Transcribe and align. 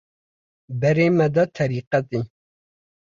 Berê 0.79 1.07
me 1.17 1.27
da 1.35 1.43
terîqetê 1.55 2.21